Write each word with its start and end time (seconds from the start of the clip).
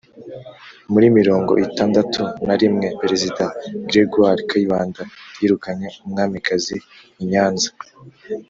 Muri 0.91 1.07
mirongo 1.17 1.51
itandatu 1.67 2.21
na 2.47 2.55
rimwe, 2.61 2.87
Perezida 3.01 3.43
Gregoire 3.89 4.41
Kayibanda 4.49 5.01
yirukanye 5.41 5.87
umwamikazi 6.05 6.75
I 7.21 7.23
Nyanza. 7.31 7.69